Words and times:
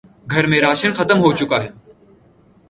گھر 0.31 0.43
میں 0.47 0.61
راشن 0.61 0.91
ختم 0.93 1.17
ہو 1.19 1.31
چکا 1.37 1.57
ہے 1.63 1.69